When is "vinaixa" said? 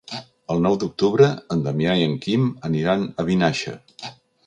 3.33-3.81